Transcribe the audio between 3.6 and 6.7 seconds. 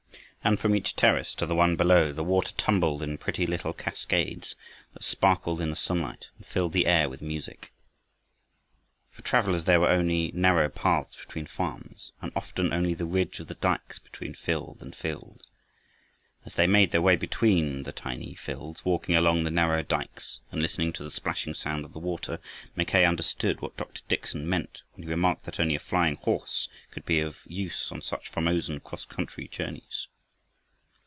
cascades that sparkled in the sunlight and